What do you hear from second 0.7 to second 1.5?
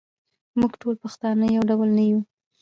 ټول پښتانه